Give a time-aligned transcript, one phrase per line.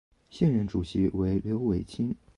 [0.31, 2.15] 现任主席为刘伟清。